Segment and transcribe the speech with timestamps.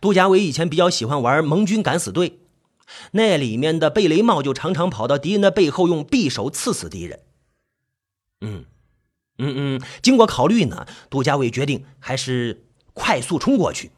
[0.00, 2.38] 杜家伟以前比较喜欢玩盟军敢死队，
[3.12, 7.20] 那里面的贝雷帽就常常跑到敌人的背后，用匕首刺死敌人。
[8.40, 8.64] 嗯，
[9.38, 13.90] 嗯嗯，经过考虑呢，杜家伟决定还是快速冲过去，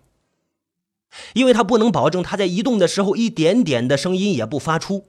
[1.34, 5.09] 因为他不能保证他在移动的时候一点点的声音也不发出。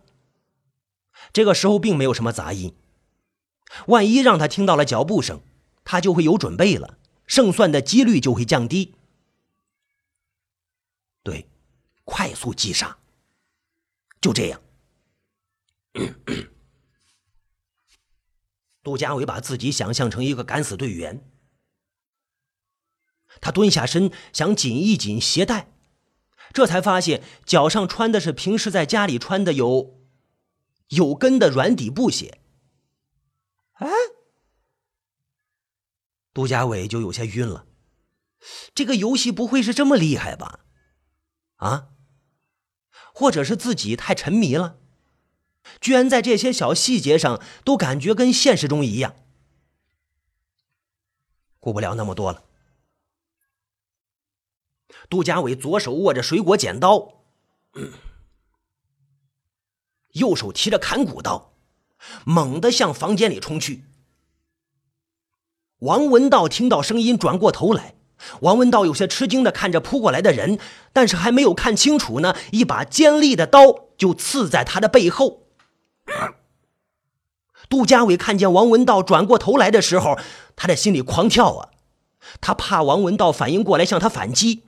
[1.32, 2.74] 这个时候并没有什么杂音，
[3.88, 5.42] 万一让他听到了脚步声，
[5.84, 8.94] 他就会有准备了，胜算的几率就会降低。
[11.24, 11.50] 对，
[12.04, 13.00] 快速击杀，
[14.22, 14.62] 就这样。
[18.84, 21.28] 杜家伟把自己想象成一个敢死队员，
[23.42, 25.72] 他蹲下身想紧一紧鞋带，
[26.52, 30.04] 这才发现脚上穿的是平时在家里穿的有。
[30.90, 32.40] 有跟的软底布鞋，
[33.76, 33.90] 哎，
[36.34, 37.66] 杜家伟就有些晕了。
[38.76, 40.60] 这个游戏不会是这么厉害吧？
[41.64, 41.90] 啊？
[43.14, 44.78] 或者是自己太沉迷了，
[45.80, 49.16] 居然在这些小细节上都感觉跟现实中一样。
[51.60, 52.44] 顾不了那么多了。
[55.10, 57.24] 杜家伟左手握着水果剪刀。
[60.14, 61.54] 右手提着砍骨刀，
[62.26, 63.86] 猛地向房间里冲去。
[65.80, 67.96] 王文道听到声音，转过头来。
[68.42, 70.60] 王文道有些吃惊的看着扑过来的人，
[70.92, 75.44] 但是还没有看清楚呢，一把尖利的刀就刺在他的背后。
[77.70, 80.18] 杜家伟看见王文道转过头来的时候，
[80.56, 81.70] 他的心里狂跳啊！
[82.40, 84.64] 他怕王文道反应过来向他反击。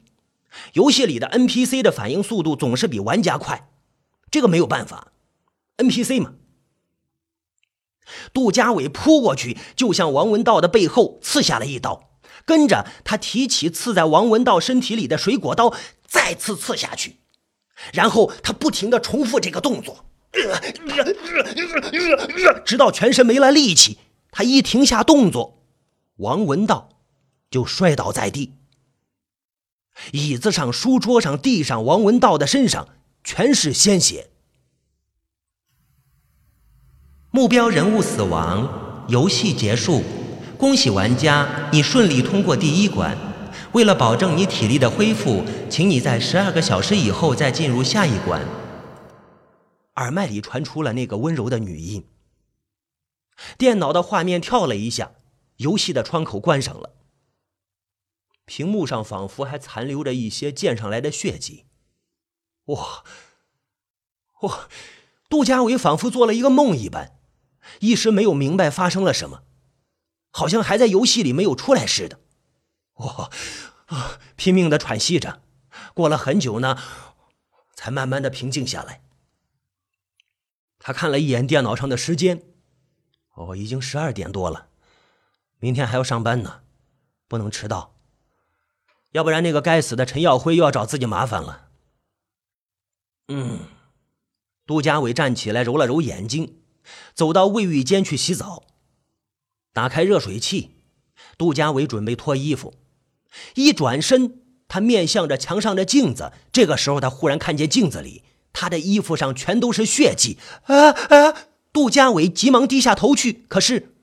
[0.73, 3.69] 游戏里的 NPC 的反应速度总是比玩家快，
[4.31, 5.11] 这个没有办法。
[5.77, 6.33] NPC 嘛，
[8.33, 12.09] 杜家伟扑过去，就向王文道的背后刺下了一刀。
[12.45, 15.73] 跟着他提起刺在王文道身体里的水果刀，
[16.07, 17.17] 再次刺下去。
[17.91, 20.05] 然后他不停的重复这个动作，
[22.63, 23.97] 直到全身没了力气。
[24.31, 25.63] 他一停下动作，
[26.17, 26.89] 王文道
[27.49, 28.53] 就摔倒在地。
[30.11, 32.89] 椅子上、书桌上、地上，王文道的身上
[33.23, 34.29] 全是鲜血。
[37.31, 40.03] 目标人物死亡，游戏结束。
[40.57, 43.15] 恭喜玩家，你顺利通过第一关。
[43.73, 48.41] 为了保证你体力的恢复，请你在十二个小时以后再进入下一关。
[49.95, 52.07] 耳麦里传出了那个温柔的女音。
[53.57, 55.11] 电脑的画面跳了一下，
[55.57, 56.91] 游戏的窗口关上了。
[58.45, 61.65] 屏幕上仿佛还残留着一些溅上来的血迹。
[62.65, 63.03] 哇，
[64.41, 64.69] 哇！
[65.27, 67.17] 杜家伟仿佛做了一个梦一般。
[67.79, 69.41] 一时没有明白发生了什么，
[70.37, 72.19] 好像还在游戏里没有出来似的。
[72.95, 73.31] 我
[73.85, 75.41] 啊，拼命的喘息着，
[75.93, 76.77] 过了很久呢，
[77.73, 79.01] 才慢慢的平静下来。
[80.77, 82.43] 他看了一眼电脑上的时间，
[83.35, 84.67] 哦，已经十二点多了，
[85.59, 86.63] 明天还要上班呢，
[87.29, 87.95] 不能迟到，
[89.13, 91.69] 要不然那个该死的陈耀辉又要找自己麻烦了。
[93.29, 93.59] 嗯，
[94.65, 96.59] 杜家伟站起来，揉了揉眼睛。
[97.13, 98.63] 走到卫浴间去洗澡，
[99.75, 100.71] 打开热水器，
[101.37, 102.73] 杜家伟准备脱衣服。
[103.55, 106.31] 一转身，他面向着墙上的镜子。
[106.53, 110.37] 这个时候，他忽然看见镜子里，他的衣服上全都是血迹。
[110.63, 111.35] 啊啊！
[111.73, 113.93] 杜家伟急忙低下头去，可是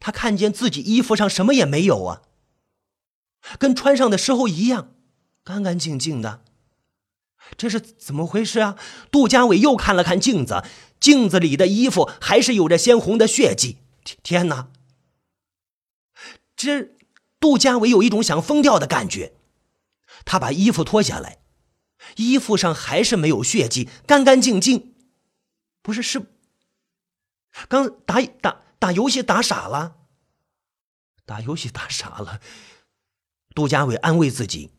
[0.00, 2.22] 他看见自己衣服上什么也没有啊，
[3.60, 4.90] 跟穿上的时候一样，
[5.44, 6.40] 干干净净的。
[7.56, 8.76] 这是怎么回事啊？
[9.12, 10.64] 杜家伟又看了看镜子。
[10.98, 13.76] 镜子里的衣服还是有着鲜红的血迹。
[14.24, 14.66] 天哪！
[16.56, 16.96] 这
[17.38, 19.34] 杜家伟有一种想疯掉的感觉。
[20.24, 21.38] 他把衣服脱下来，
[22.16, 24.94] 衣服上还是没有血迹，干干净净。
[25.82, 26.26] 不是，是
[27.68, 29.98] 刚打打打游戏打傻了。
[31.24, 32.40] 打游戏打傻了。
[33.54, 34.72] 杜家伟安慰自己，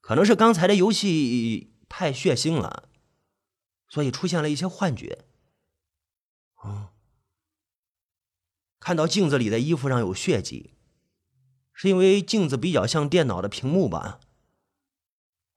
[0.00, 2.88] 可能是刚才的游戏太血腥了，
[3.88, 5.24] 所以出现了一些幻觉。
[6.56, 6.90] 哦，
[8.80, 10.74] 看到镜子里的衣服上有血迹，
[11.80, 14.18] 是因为镜子比较像电脑的屏幕吧？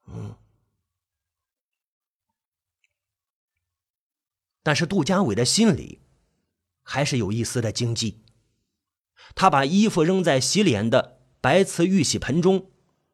[0.06, 0.36] 嗯。
[4.62, 6.02] 但是杜家伟的心里
[6.84, 8.22] 还是有一丝的惊悸。
[9.34, 12.70] 他把衣服扔在洗脸的白瓷浴洗盆中，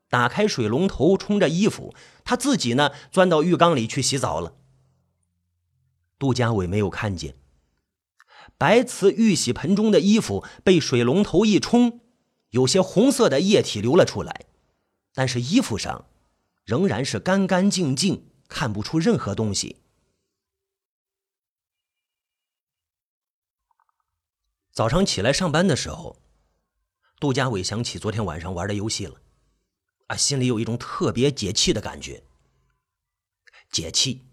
[0.10, 1.96] 打开水龙头冲着衣服，
[2.26, 4.58] 他自己呢钻到浴缸里去洗澡了。
[6.20, 7.38] 杜家伟没有看见。
[8.58, 12.02] 白瓷玉洗盆中的衣服被水龙头一冲，
[12.50, 14.46] 有些红色的液体流了出来，
[15.14, 16.06] 但是衣服上
[16.64, 19.78] 仍然是干干净净，看不出任何东西。
[24.72, 26.18] 早上起来上班的时候，
[27.20, 29.20] 杜家伟想起昨天晚上玩的游戏了，
[30.06, 32.24] 啊，心里有一种特别解气的感觉。
[33.72, 34.26] 解气，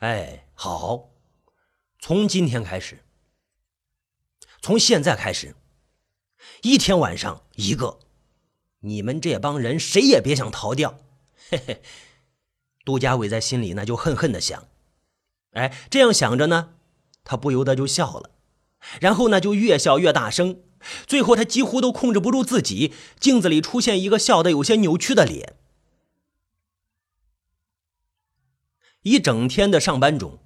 [0.00, 1.10] 哎，好，
[2.00, 3.04] 从今天开始，
[4.60, 5.54] 从现在开始，
[6.62, 7.98] 一天晚上一个，
[8.80, 10.98] 你们这帮人谁也别想逃掉。
[11.48, 11.82] 嘿嘿，
[12.84, 14.68] 杜家伟在心里呢就恨恨的想，
[15.52, 16.74] 哎，这样想着呢，
[17.24, 18.30] 他不由得就笑了。
[19.00, 20.60] 然后呢，就越笑越大声，
[21.06, 25.56] 最后他几乎都控制不住自己，镜子里出现一个笑得有些扭曲的脸。
[29.02, 30.38] 一整天的上班中，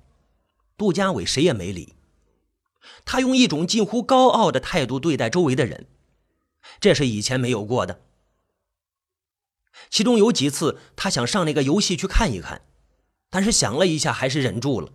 [0.77, 1.95] 杜家伟谁也没理，
[3.05, 5.87] 他用一种近乎高傲的态度对待周围的人，
[6.81, 8.01] 这是以前没有过的。
[9.91, 12.63] 其中有几次，他想上那个游戏去看一看，
[13.31, 14.93] 但是想了一下，还是忍住了。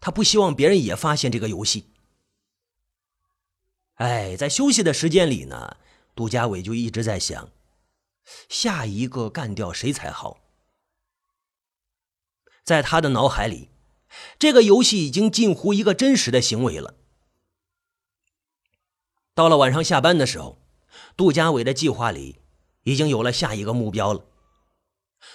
[0.00, 1.90] 他不希望别人也发现这个游戏。
[3.94, 5.76] 哎，在休息的时间里呢，
[6.14, 7.50] 杜家伟就一直在想，
[8.48, 10.38] 下一个干掉谁才好。
[12.62, 13.70] 在他的脑海里，
[14.38, 16.94] 这个游戏已经近乎一个真实的行为了。
[19.38, 20.58] 到了晚上下班的时候，
[21.16, 22.40] 杜家伟的计划里
[22.82, 24.24] 已经有了下一个目标了。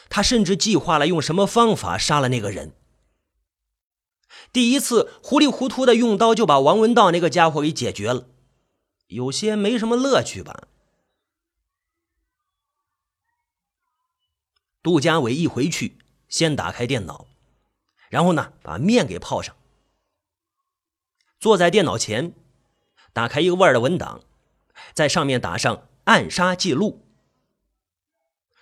[0.10, 2.76] 他甚至计划了用什么方法杀了那个人。
[4.52, 8.28] 第一次糊里糊涂的用刀就把王文道那个家伙给解决了，
[9.08, 10.68] 有些没什么乐趣吧。
[14.82, 15.98] 杜家伟一回去，
[16.28, 17.26] 先打开电脑，
[18.10, 19.56] 然后呢把面给泡上，
[21.40, 22.34] 坐在电脑前，
[23.14, 24.22] 打开一个 Word 文档，
[24.94, 27.08] 在上面打上暗杀记录。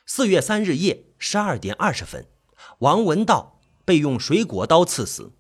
[0.06, 2.28] 四月三日夜十二点二十分，
[2.80, 5.32] 王文道被用水果刀刺死。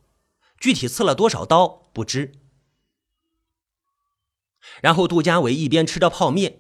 [0.57, 2.33] 具体刺了多少刀不知。
[4.79, 6.59] 然后杜家伟一边吃着泡面，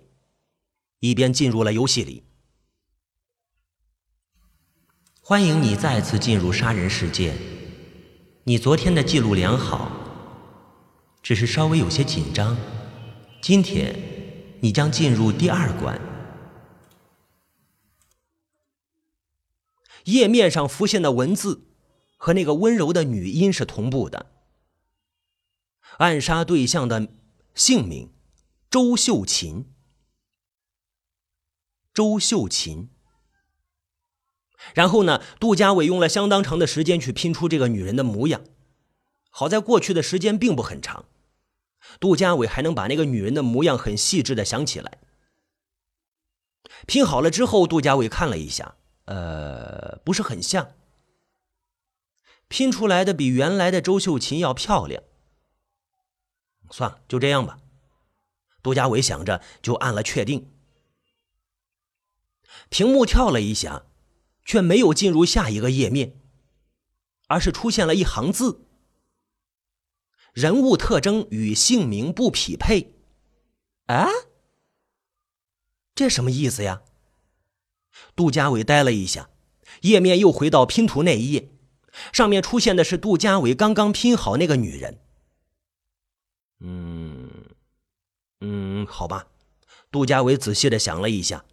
[0.99, 2.23] 一边进入了游戏里。
[5.21, 7.33] 欢迎你再次进入杀人世界。
[8.43, 9.91] 你昨天的记录良好，
[11.21, 12.57] 只是稍微有些紧张。
[13.41, 13.95] 今天
[14.61, 15.99] 你将进入第二关。
[20.05, 21.67] 页面上浮现的文字。
[22.23, 24.27] 和那个温柔的女音是同步的。
[25.97, 27.07] 暗杀对象的
[27.55, 28.13] 姓名：
[28.69, 29.65] 周秀琴。
[31.91, 32.91] 周秀琴。
[34.75, 38.43] 然后呢，杜家伟用了相当长的时间去拼出这个女人的模样。
[39.31, 41.05] 好在过去的时间并不很长，
[41.99, 44.99] 杜家伟还能把那个女人的模样很细致的想起来。
[46.87, 50.73] 拼好了之后，杜家伟看了一下，呃，不是很像。
[52.47, 55.03] 拼出来的比原来的周秀琴要漂亮。
[56.69, 57.59] 算了，就这样吧。
[58.63, 60.51] 杜家伟想着，就按了确定。
[62.69, 63.83] 屏幕跳了一下，
[64.45, 66.19] 却没有进入下一个页面，
[67.27, 68.65] 而是出现了一行字
[70.33, 72.93] ：“人物特征与姓名不匹配。”
[73.87, 74.07] 啊？
[75.93, 76.83] 这什么意思呀？
[78.15, 79.29] 杜家伟呆了一下，
[79.81, 81.49] 页面又回到拼图那一页。
[82.13, 85.01] 上面出现的是杜家伟刚刚拼好那个女人。
[86.59, 87.29] 嗯，
[88.39, 89.27] 嗯，好吧。
[89.91, 91.43] 杜家伟仔细的想了一下，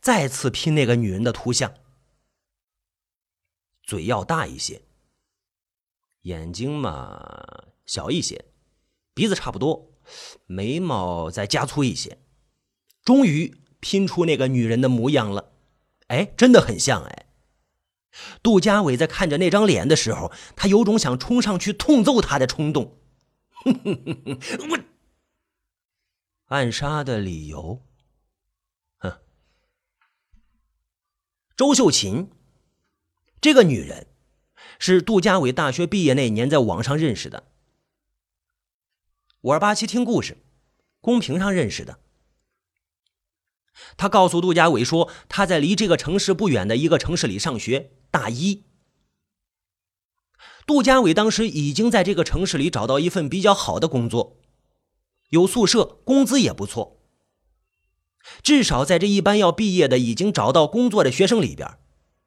[0.00, 1.72] 再次拼那个女人的图像。
[3.82, 4.82] 嘴要大一些，
[6.22, 8.44] 眼睛嘛小一些，
[9.14, 9.92] 鼻子差不多，
[10.46, 12.18] 眉毛再加粗一些。
[13.02, 15.52] 终于拼出那个女人的模样了。
[16.08, 17.26] 哎，真的很像哎。
[18.42, 22.98] 杜家伟在看着那张脸的时候，他有种想冲上去痛揍他的冲动。
[23.64, 24.78] 我
[26.46, 27.82] 暗杀的理由，
[28.98, 29.18] 哼，
[31.56, 32.30] 周秀琴
[33.40, 34.06] 这个女人
[34.78, 37.48] 是杜家伟大学毕业那年在网上认识的，
[39.46, 40.38] 五二八七听故事，
[41.00, 42.00] 公屏上认识的。
[43.96, 47.92] 他告诉杜家伟说，他在离这个城市不远的一个城市里上学。
[48.10, 48.64] 大一，
[50.66, 54.36] 杜家伟当时已经在这个城市里找到一份比较好的工作，
[55.28, 57.00] 有宿舍，工资也不错。
[58.42, 61.78] 至少在这一般要毕业的已经找到工作的学生里边，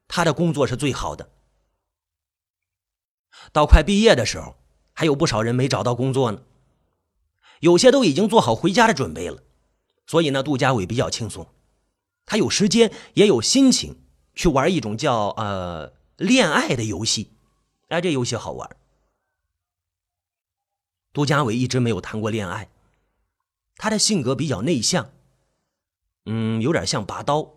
[0.08, 1.28] 他的工作是最好的。
[3.52, 4.56] 到快毕业的时候，
[4.94, 6.44] 还有不少人没找到工作呢，
[7.60, 9.42] 有些都已经做好回家的准备了。
[10.06, 11.46] 所以呢，杜家伟比较轻松。
[12.26, 14.02] 他有时间也有心情
[14.34, 17.32] 去玩一种叫呃恋爱的游戏。
[17.88, 18.76] 哎，这游戏好玩。
[21.12, 22.68] 杜家伟一直没有谈过恋爱，
[23.76, 25.10] 他的性格比较内向，
[26.26, 27.56] 嗯，有点像拔刀。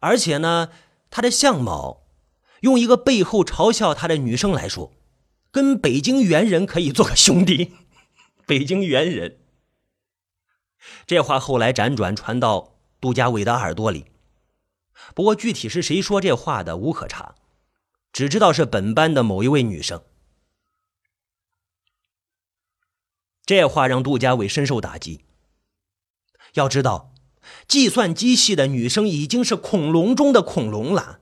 [0.00, 0.70] 而且呢，
[1.10, 2.06] 他的相貌，
[2.60, 4.92] 用一个背后嘲笑他的女生来说，
[5.50, 7.74] 跟北京猿人可以做个兄弟。
[8.46, 9.38] 北京猿人，
[11.06, 14.06] 这话后来辗转传到杜家伟的耳朵里，
[15.14, 17.34] 不过具体是谁说这话的无可查，
[18.12, 20.02] 只知道是本班的某一位女生。
[23.46, 25.24] 这话让杜家伟深受打击。
[26.54, 27.12] 要知道，
[27.66, 31.20] 计算机系的女生已经是恐龙中的恐龙了，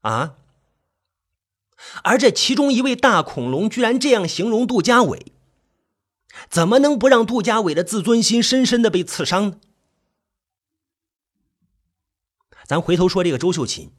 [0.00, 0.36] 啊！
[2.02, 5.32] 而这其中一位大恐龙居然这样形容杜家伟，
[6.48, 9.60] 怎么能不让杜家伟的自尊心深深的被刺伤呢？
[12.64, 13.90] 咱回头说这个周秀琴，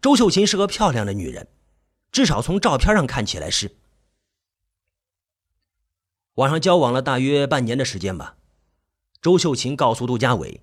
[0.00, 1.48] 周秀琴是个漂亮的女人，
[2.10, 3.76] 至少从照片上看起来是。
[6.34, 8.36] 网上交往了大约半年的时间吧，
[9.20, 10.62] 周秀琴告诉杜家伟：“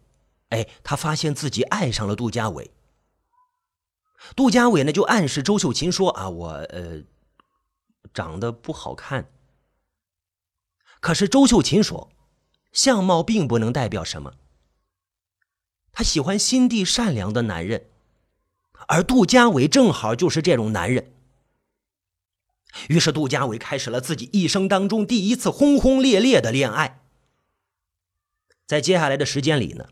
[0.49, 2.71] 哎，她发现自己爱上了杜家伟。”
[4.35, 7.03] 杜家伟呢就暗示周秀琴说：“啊，我呃
[8.13, 9.29] 长得不好看。”
[10.99, 12.11] 可是周秀琴说
[12.73, 14.33] ：“相貌并不能代表什么，
[15.91, 17.89] 她喜欢心地善良的男人，
[18.87, 21.13] 而杜家伟正好就是这种男人。”
[22.89, 27.01] 于是，杜家伟开始了自己一生当中第一次轰轰烈烈的恋爱。
[28.65, 29.87] 在接下来的时间里呢，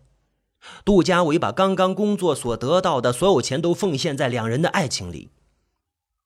[0.83, 5.31] 杜家伟把刚刚工作所得到的所有钱都奉献在两人的爱情里。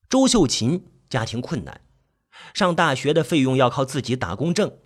[0.10, 1.82] 周秀琴家庭困难，
[2.54, 4.78] 上大学的费用要靠自己打工挣，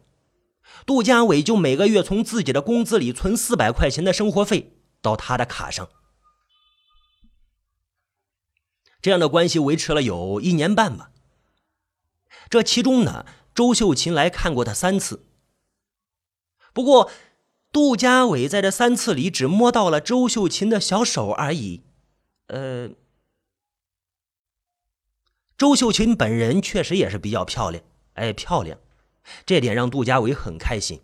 [0.86, 5.88] 杜家伟就每个月从自己的工资里存四百块钱的生活费到他的卡上。
[9.02, 11.12] 这样的关系维持了有一年半吧。
[12.50, 15.26] 这其中呢，周秀琴来看过他三次。
[16.74, 17.12] 不过，
[17.72, 21.84] 杜家伟在这三次里只摸到了周秀琴的小手而已。
[22.48, 22.90] 呃，
[25.64, 27.82] 周秀琴本人确实也是比较漂亮，
[28.16, 28.78] 哎，漂亮，
[29.46, 31.00] 这点让杜家伟很开心。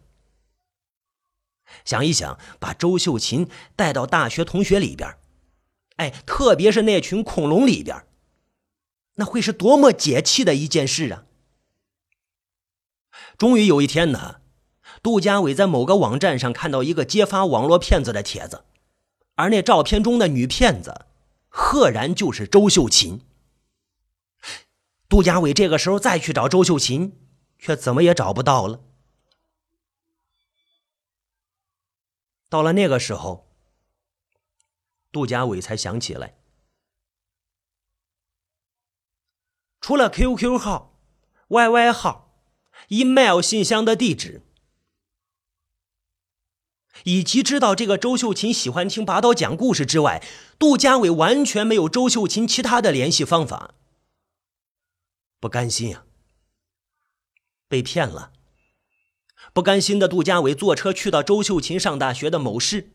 [1.86, 3.48] 想一想，把周秀琴
[3.78, 5.16] 带到大学同学里边，
[5.96, 8.06] 哎，特别是那群恐龙里边，
[9.16, 11.24] 那会是多么解气的一件事啊！
[13.38, 14.42] 终于有一天呢，
[15.02, 18.66] 杜家伟在某个网站上看到一个揭发网络骗子的帖子，
[19.36, 21.06] 而那照片中的女骗子，
[21.48, 23.22] 赫然就是周秀琴。
[25.10, 27.20] 杜家伟这个时候再去找周秀琴，
[27.58, 28.80] 却怎么也找不到了。
[32.48, 33.50] 到了那个时候，
[35.12, 36.36] 杜家伟才想起来，
[39.82, 40.98] 除了 QQ 号、
[41.50, 42.28] YY 号。
[42.88, 44.42] email 信箱的地址，
[47.04, 50.24] 以及知道这个周秀琴喜欢听拔刀讲故事之外，
[50.58, 53.76] 杜家伟完全没有周秀琴其他的联系方法。
[55.40, 56.04] 不甘心呀，
[57.68, 58.34] 被骗了。
[59.54, 62.92] 不甘心的杜家伟坐车去到周秀琴上大学的某市，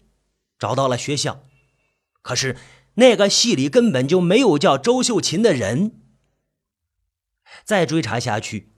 [0.58, 1.42] 找到了学校，
[2.22, 2.58] 可是
[2.94, 6.02] 那个系里根本就没有叫周秀琴的人。
[7.64, 8.72] 再追查下去。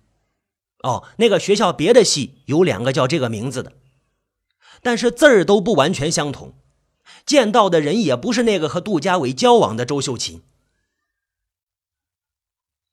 [0.82, 3.72] 哦，那个学校别的系有两个叫这个名字的，
[4.82, 6.54] 但是字儿都不完全相同，
[7.24, 10.42] 见到的人也不是那个和杜家伟交往的周秀琴。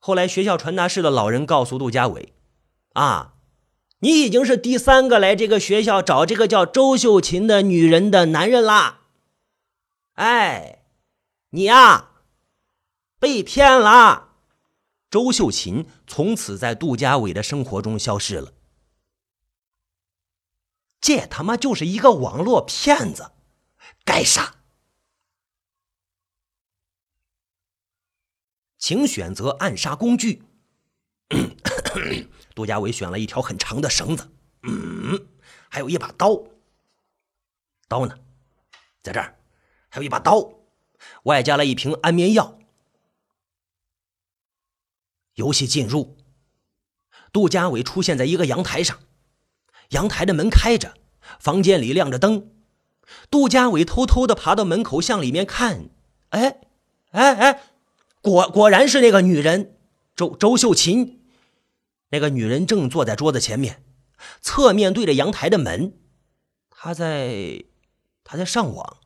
[0.05, 2.33] 后来学校传达室的老人告诉杜家伟
[2.91, 3.35] ：“啊，
[3.99, 9.03] 你已经是第三个来这个学校找这个叫周秀琴的女人的男人啦。
[10.15, 10.83] 哎，
[11.51, 12.09] 你呀，
[13.17, 14.31] 被骗了。”
[15.09, 18.51] 周秀琴从此在杜家伟的生活中消失了。
[20.99, 23.31] 这他妈就是一个网络骗子，
[24.03, 24.55] 该杀！
[28.83, 30.43] 请选择暗杀工具。
[32.53, 34.29] 杜家伟选了一条很长的绳子，
[34.63, 35.25] 嗯，
[35.69, 36.43] 还有一把刀。
[37.87, 38.19] 刀呢，
[39.01, 39.37] 在这儿，
[39.87, 40.55] 还有一把刀，
[41.23, 42.59] 外加了一瓶安眠药。
[45.35, 46.17] 游戏进入，
[47.31, 48.99] 杜家伟出现在一个阳台上，
[49.91, 50.93] 阳台的门开着，
[51.39, 52.51] 房间里亮着灯。
[53.31, 55.89] 杜家伟偷偷的爬到门口向里面看，
[56.31, 56.59] 哎，
[57.11, 57.63] 哎哎，
[58.23, 59.75] 果果然是那个女人，
[60.15, 61.25] 周周秀琴。
[62.11, 63.83] 那个女人正坐在桌子前面，
[64.39, 65.99] 侧面对着阳台的门，
[66.69, 67.65] 她在
[68.23, 68.97] 她在上网，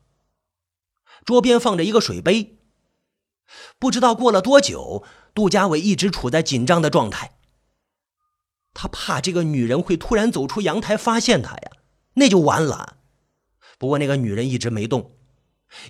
[1.24, 2.58] 桌边放着一个水杯。
[3.80, 7.38] 不知道过了多久，杜家伟一直处在紧张的状态。
[8.72, 11.72] 他怕这个女人会突然走出阳台发现他呀，
[12.14, 12.98] 那就完了。
[13.78, 15.17] 不过那个女人一直没动，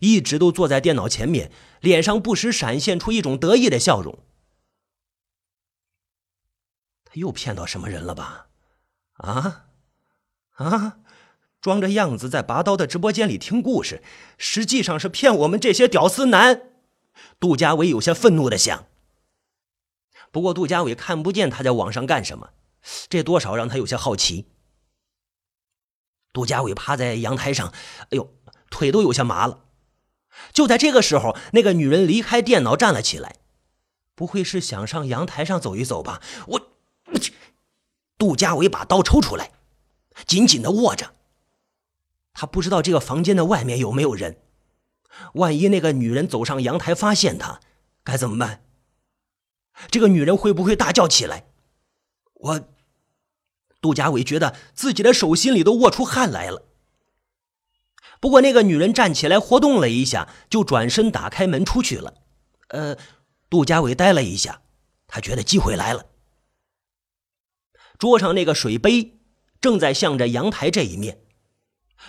[0.01, 4.19] 一直都坐在电脑前面，脸上不时闪现出一种得意的笑容。
[7.05, 8.49] 他又骗到什么人了吧？
[9.15, 9.67] 啊
[10.57, 10.99] 啊！
[11.61, 14.03] 装着样子在拔刀的直播间里听故事，
[14.37, 16.71] 实际上是骗我们这些屌丝男。
[17.41, 18.87] 杜家伟有些愤怒的想。
[20.31, 22.51] 不过杜家伟看不见他在网上干什么，
[23.09, 24.47] 这多少让他有些好奇。
[26.33, 28.33] 杜家伟趴在阳台上，哎呦，
[28.71, 29.65] 腿都有些麻了。
[30.53, 33.37] 就在这个时候，那个女人离开电脑站了起来，
[34.15, 36.21] 不会是想上阳台上走一走吧？
[36.47, 36.61] 我，
[38.17, 39.53] 杜家伟把刀抽出来，
[40.27, 41.15] 紧紧的握着。
[42.33, 44.39] 他不知道这个房间的外面有没有人，
[45.35, 47.61] 万一那个女人走上阳台发现他，
[48.05, 48.63] 该怎么办？
[49.91, 51.47] 这个女人会不会大叫起来？
[52.35, 52.69] 我，
[53.81, 56.68] 杜家伟觉得自己的手心里都握出汗来了。
[58.21, 62.15] 不过那个女人站起来活动了一下，就转身打开门出去了。
[62.69, 62.97] 呃，
[63.49, 64.63] 杜家伟呆了一下，
[65.07, 66.07] 他觉得机会来了。
[67.99, 69.19] 桌上那个水杯
[69.61, 71.21] 正在向着阳台这一面。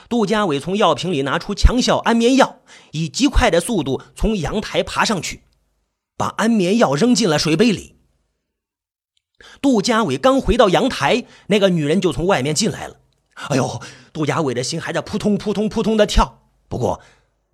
[0.07, 2.61] 杜家伟从药瓶里拿出强效安眠药，
[2.91, 5.41] 以极快的速度从阳台爬上去，
[6.15, 7.95] 把安眠药扔进了水杯里。
[9.61, 12.99] 杜家伟刚回到阳台，那个女人就从外面进来了。
[13.33, 16.49] 哎呦，杜家伟的心还在扑通扑通扑通的跳。
[16.67, 17.01] 不过，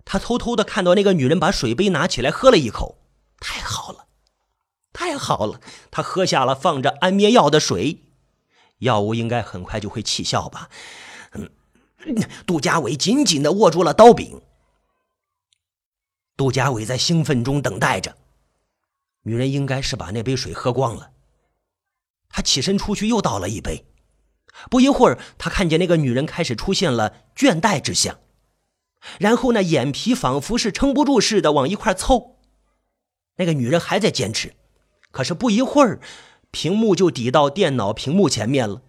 [0.04, 3.00] 他偷偷的看到那个女人把水杯拿起来喝了一口，
[3.40, 4.08] 太好了，
[4.94, 5.60] 太好了！
[5.90, 8.04] 他喝下了放着安眠药的水，
[8.80, 10.70] 药物应该很快就会起效吧。
[11.38, 11.50] 嗯
[12.46, 14.42] 杜家伟紧紧的握住了刀柄。
[16.38, 18.16] 杜家伟在兴奋中等待着，
[19.24, 21.12] 女人应该是把那杯水喝光了。
[22.30, 23.88] 他起身出去，又倒了一杯。
[24.70, 28.20] 不一会儿，他看见那个女人开始出现了倦怠之象，
[29.20, 32.38] 然后那眼皮仿佛是撑不住似的往一块凑。
[33.38, 34.56] 那个女人还在坚持，
[35.12, 36.00] 可是不一会儿，
[36.52, 38.82] 屏幕就抵到电脑屏幕前面了。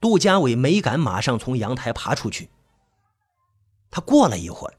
[0.00, 2.50] 杜家伟没敢马上从阳台爬出去。
[3.90, 4.74] 他过了一会儿，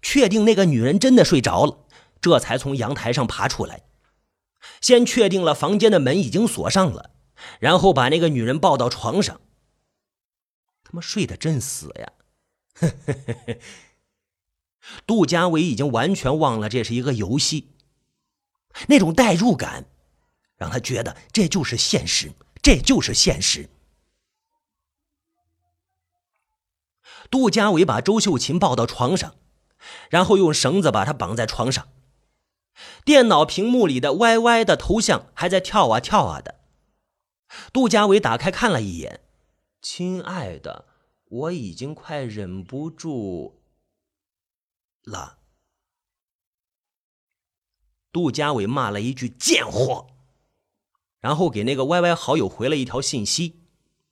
[0.00, 1.86] 确定那个女人真的睡着了，
[2.20, 3.82] 这才从阳台上爬出来。
[4.80, 7.10] 先确定了房间的门已经锁上了，
[7.58, 9.40] 然后把那个女人抱到床上。
[10.82, 12.12] 他妈睡得真死呀！
[15.06, 17.68] 杜家伟已经完全忘了这是一个游戏，
[18.88, 19.84] 那种代入感
[20.56, 23.68] 让他觉得这就是现实，这就是现实。
[27.30, 29.36] 杜家伟把周秀琴抱到床上，
[30.08, 31.86] 然后用绳子把她绑在床上。
[33.04, 36.60] 电脑屏幕里的歪歪的头像还在跳啊跳啊的。
[37.72, 39.20] 杜家伟打开看了一眼，
[39.82, 40.86] 亲爱的，
[41.24, 43.62] 我已经快忍不住
[45.02, 45.38] 了。
[48.12, 50.08] 杜家伟骂了一句“贱货”，
[51.20, 53.62] 然后给那个歪歪好友回了一条信息，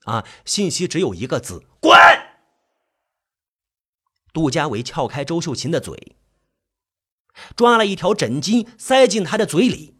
[0.04, 1.92] 啊，信息只有一个字：滚。
[4.32, 6.16] 杜家伟撬开周秀琴的嘴，
[7.56, 9.96] 抓了一条枕巾塞进他的嘴里，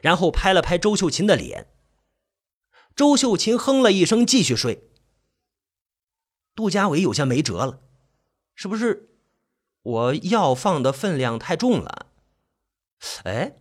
[0.00, 1.68] 然后拍了拍周秀琴的脸。
[2.96, 4.90] 周秀琴哼了一声，继续睡。
[6.54, 7.80] 杜家伟有些没辙了，
[8.54, 9.08] 是不是
[9.82, 12.06] 我药放的分量太重了？
[13.24, 13.56] 哎，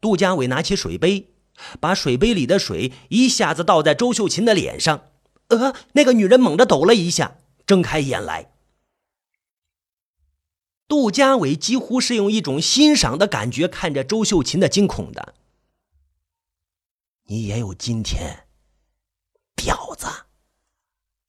[0.00, 1.34] 杜家伟拿起水杯，
[1.78, 5.10] 把水杯里的水一下子倒在周秀琴的脸上。
[5.48, 8.52] 呃，那个女人猛地抖了一下，睁开眼来。
[10.88, 15.34] 杜家伟几乎是用一种欣赏的感觉看着周秀琴的惊恐的。
[17.24, 18.48] 你也有今天，
[19.54, 20.06] 婊子！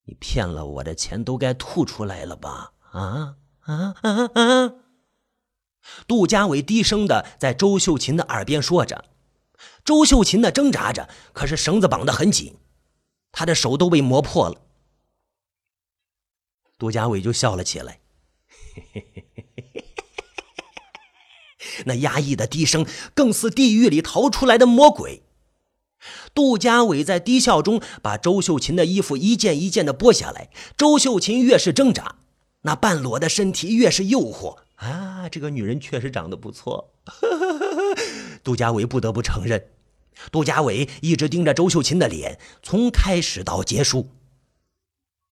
[0.05, 2.71] 你骗了我的钱都该吐出来了吧？
[2.91, 4.73] 啊啊啊啊！
[6.07, 9.05] 杜家伟低声的在周秀琴的耳边说着。
[9.83, 12.57] 周秀琴的挣扎着，可是绳子绑得很紧，
[13.33, 14.61] 她的手都被磨破了。
[16.77, 17.99] 杜家伟就笑了起来，
[21.85, 25.23] 那压抑的低声更似地狱里逃出来的魔鬼。
[26.33, 30.49] 杜家伟在低笑中把周秀琴的衣服一件一件的剥下来。
[30.77, 32.17] 周秀琴越是挣扎，
[32.61, 35.27] 那半裸的身体越是诱惑啊！
[35.29, 36.93] 这个女人确实长得不错。
[38.43, 39.67] 杜家伟不得不承认，
[40.31, 44.09] 杜家伟一直盯着周秀琴的脸，从开始到结束。